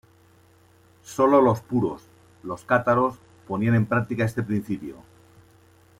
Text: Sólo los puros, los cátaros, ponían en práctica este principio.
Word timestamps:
Sólo 1.03 1.43
los 1.43 1.61
puros, 1.61 2.01
los 2.41 2.65
cátaros, 2.65 3.19
ponían 3.47 3.75
en 3.75 3.85
práctica 3.85 4.25
este 4.25 4.41
principio. 4.41 4.95